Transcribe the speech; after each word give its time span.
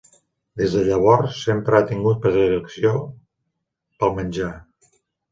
Des 0.59 0.71
de 0.75 0.79
llavors, 0.85 1.35
sempre 1.49 1.77
ha 1.79 1.85
tingut 1.91 2.17
predilecció 2.23 2.93
pel 3.99 4.15
menjar. 4.21 4.49